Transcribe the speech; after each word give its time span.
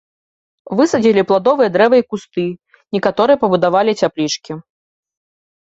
Высадзілі 0.79 1.21
пладовыя 1.31 1.69
дрэвы 1.75 1.99
і 2.01 2.05
кусты, 2.13 2.45
некаторыя 2.97 3.37
пабудавалі 3.45 3.97
цяплічкі. 4.05 4.53